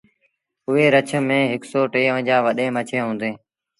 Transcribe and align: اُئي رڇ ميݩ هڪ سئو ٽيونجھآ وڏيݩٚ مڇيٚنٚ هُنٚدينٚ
اُئي 0.67 0.85
رڇ 0.93 1.09
ميݩ 1.27 1.49
هڪ 1.51 1.61
سئو 1.71 1.81
ٽيونجھآ 1.93 2.37
وڏيݩٚ 2.45 2.73
مڇيٚنٚ 2.75 3.05
هُنٚدينٚ 3.07 3.37